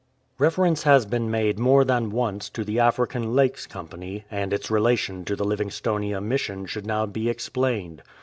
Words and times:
Reference 0.39 0.81
has 0.81 1.05
been 1.05 1.29
made 1.29 1.59
more 1.59 1.85
than 1.85 2.09
once 2.09 2.49
to 2.49 2.63
the 2.63 2.77
Afriam 2.77 3.35
Lakes 3.35 3.67
Company, 3.67 4.25
and 4.31 4.51
its 4.51 4.71
relation 4.71 5.23
to 5.25 5.35
the 5.35 5.45
Livingstonia 5.45 6.19
Mission 6.19 6.65
should 6.65 6.87
now 6.87 7.05
be 7.05 7.29
explained. 7.29 8.01